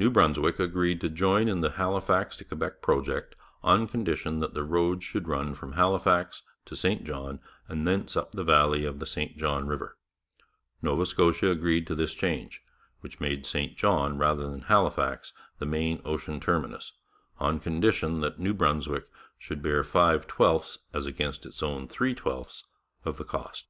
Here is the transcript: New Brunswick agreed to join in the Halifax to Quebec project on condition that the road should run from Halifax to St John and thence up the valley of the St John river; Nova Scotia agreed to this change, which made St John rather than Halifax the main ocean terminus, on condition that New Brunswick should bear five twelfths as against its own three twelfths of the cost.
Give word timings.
New 0.00 0.10
Brunswick 0.10 0.58
agreed 0.58 1.00
to 1.00 1.08
join 1.08 1.46
in 1.46 1.60
the 1.60 1.70
Halifax 1.70 2.34
to 2.34 2.44
Quebec 2.44 2.82
project 2.82 3.36
on 3.62 3.86
condition 3.86 4.40
that 4.40 4.52
the 4.52 4.64
road 4.64 5.04
should 5.04 5.28
run 5.28 5.54
from 5.54 5.74
Halifax 5.74 6.42
to 6.64 6.74
St 6.74 7.04
John 7.04 7.38
and 7.68 7.86
thence 7.86 8.16
up 8.16 8.32
the 8.32 8.42
valley 8.42 8.84
of 8.84 8.98
the 8.98 9.06
St 9.06 9.36
John 9.36 9.68
river; 9.68 9.96
Nova 10.82 11.06
Scotia 11.06 11.52
agreed 11.52 11.86
to 11.86 11.94
this 11.94 12.14
change, 12.14 12.64
which 12.98 13.20
made 13.20 13.46
St 13.46 13.76
John 13.76 14.18
rather 14.18 14.50
than 14.50 14.62
Halifax 14.62 15.32
the 15.60 15.66
main 15.66 16.02
ocean 16.04 16.40
terminus, 16.40 16.92
on 17.38 17.60
condition 17.60 18.22
that 18.22 18.40
New 18.40 18.54
Brunswick 18.54 19.06
should 19.38 19.62
bear 19.62 19.84
five 19.84 20.26
twelfths 20.26 20.78
as 20.92 21.06
against 21.06 21.46
its 21.46 21.62
own 21.62 21.86
three 21.86 22.16
twelfths 22.16 22.64
of 23.04 23.18
the 23.18 23.24
cost. 23.24 23.68